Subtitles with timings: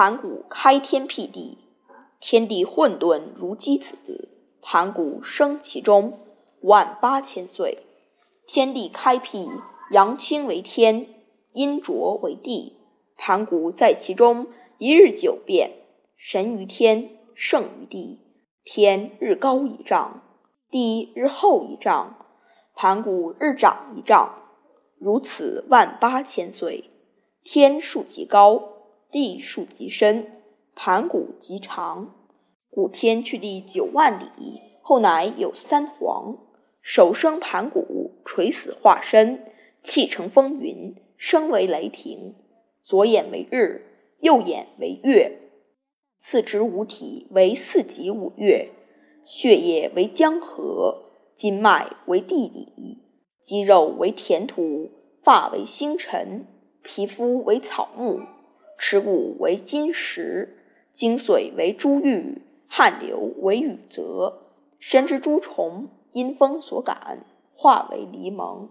[0.00, 1.58] 盘古开天辟地，
[2.20, 4.28] 天地混沌如鸡子，
[4.62, 6.20] 盘古生其中，
[6.60, 7.78] 万八千岁。
[8.46, 9.50] 天地开辟，
[9.90, 11.08] 阳清为天，
[11.52, 12.76] 阴浊为地。
[13.16, 14.46] 盘古在其中，
[14.78, 15.72] 一日九变，
[16.16, 18.20] 神于天，圣于地。
[18.62, 20.22] 天日高一丈，
[20.70, 22.24] 地日厚一丈，
[22.76, 24.32] 盘古日长一丈，
[24.96, 26.84] 如此万八千岁。
[27.42, 28.62] 天数极高，
[29.10, 30.42] 地数极深，
[30.74, 32.14] 盘古极长。
[32.70, 36.36] 古天去地九万里，后乃有三皇。
[36.82, 39.52] 首生盘古，垂死化身，
[39.82, 42.34] 气成风云，声为雷霆。
[42.82, 43.84] 左眼为日，
[44.20, 45.40] 右眼为月。
[46.18, 48.70] 四肢五体为四极五岳，
[49.24, 52.98] 血液为江河，筋脉为地理，
[53.40, 54.90] 肌肉为田土，
[55.22, 56.46] 发为星辰。
[56.82, 58.20] 皮肤为草木，
[58.78, 60.56] 持骨为金石，
[60.94, 64.44] 精髓为珠玉，汗流为雨泽，
[64.78, 68.70] 身之诸虫因风所感，化为离蒙。